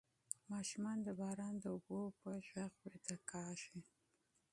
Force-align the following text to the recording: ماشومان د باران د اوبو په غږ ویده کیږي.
ماشومان 0.53 0.97
د 1.03 1.07
باران 1.19 1.53
د 1.59 1.65
اوبو 1.73 1.99
په 2.19 2.27
غږ 2.53 2.71
ویده 2.83 3.15
کیږي. 3.29 3.79